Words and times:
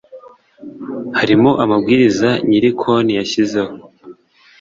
harimo 1.17 1.51
amabwiriza 1.63 2.29
nyiri 2.47 2.69
konti 2.79 3.11
yashizeho 3.19 3.73